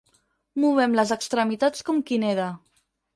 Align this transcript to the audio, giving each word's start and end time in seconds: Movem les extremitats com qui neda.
Movem 0.61 0.95
les 0.99 1.13
extremitats 1.15 1.85
com 1.91 1.99
qui 2.09 2.17
neda. 2.25 2.49